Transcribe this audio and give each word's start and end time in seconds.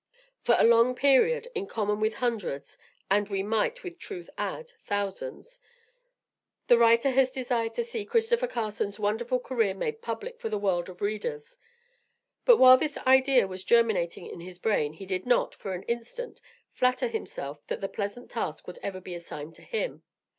For 0.41 0.55
a 0.57 0.63
long 0.63 0.95
period, 0.95 1.49
in 1.53 1.67
common 1.67 1.99
with 1.99 2.15
hundreds 2.15 2.79
and, 3.11 3.27
we 3.29 3.43
might 3.43 3.83
with 3.83 3.99
truth 3.99 4.31
add, 4.35 4.71
thousands, 4.83 5.59
the 6.65 6.79
writer 6.79 7.11
has 7.11 7.31
desired 7.31 7.75
to 7.75 7.83
see 7.83 8.03
Christopher 8.03 8.47
Carson's 8.47 8.97
wonderful 8.99 9.39
career 9.39 9.75
made 9.75 10.01
public 10.01 10.39
for 10.39 10.49
the 10.49 10.57
world 10.57 10.89
of 10.89 11.03
readers; 11.03 11.59
but, 12.45 12.57
while 12.57 12.77
this 12.79 12.97
idea 13.05 13.45
was 13.47 13.63
germinating 13.63 14.25
in 14.25 14.39
his 14.39 14.57
brain, 14.57 14.93
he 14.93 15.05
did 15.05 15.27
not, 15.27 15.53
for 15.53 15.75
an 15.75 15.83
instant, 15.83 16.41
flatter 16.71 17.07
himself 17.07 17.63
that 17.67 17.79
the 17.79 17.87
pleasant 17.87 18.31
task 18.31 18.65
would 18.65 18.79
ever 18.81 18.99
be 18.99 19.13
assigned 19.13 19.53
to 19.53 19.61
him. 19.61 20.01